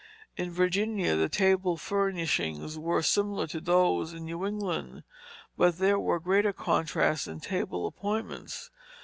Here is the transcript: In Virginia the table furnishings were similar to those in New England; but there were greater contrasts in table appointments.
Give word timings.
In 0.35 0.49
Virginia 0.49 1.15
the 1.15 1.29
table 1.29 1.77
furnishings 1.77 2.75
were 2.75 3.03
similar 3.03 3.45
to 3.45 3.61
those 3.61 4.13
in 4.13 4.25
New 4.25 4.47
England; 4.47 5.03
but 5.55 5.77
there 5.77 5.99
were 5.99 6.19
greater 6.19 6.51
contrasts 6.53 7.27
in 7.27 7.39
table 7.39 7.85
appointments. 7.85 8.71